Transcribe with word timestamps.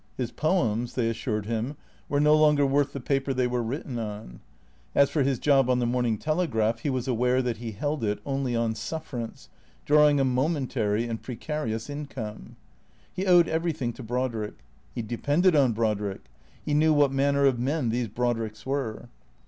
His 0.17 0.31
poems, 0.31 0.95
they 0.95 1.11
assured 1.11 1.45
him, 1.45 1.77
were 2.09 2.19
no 2.19 2.35
longer 2.35 2.65
worth 2.65 2.91
the 2.91 2.99
paper 2.99 3.35
they 3.35 3.45
were 3.45 3.61
written 3.61 3.99
on. 3.99 4.39
As 4.95 5.11
for 5.11 5.21
his 5.21 5.37
job 5.37 5.69
on 5.69 5.77
the" 5.77 5.85
Morning 5.85 6.17
Telegraph," 6.17 6.79
he 6.79 6.89
was 6.89 7.07
aware 7.07 7.39
that 7.43 7.57
he 7.57 7.73
held 7.73 8.03
it 8.03 8.17
only 8.25 8.55
on 8.55 8.73
sufferance, 8.73 9.47
drawing 9.85 10.19
a 10.19 10.25
momentary 10.25 11.05
and 11.07 11.21
precarious 11.21 11.87
income. 11.87 12.55
He 13.13 13.27
owed 13.27 13.47
everything 13.47 13.93
to 13.93 14.01
Brodrick. 14.01 14.63
He 14.95 15.03
depended 15.03 15.55
on 15.55 15.71
Brodrick. 15.71 16.21
He 16.65 16.73
knew 16.73 16.93
what 16.95 17.11
manner 17.11 17.45
of 17.45 17.59
men 17.59 17.89
these 17.89 18.07
Brodricks 18.07 18.65
were. 18.65 19.07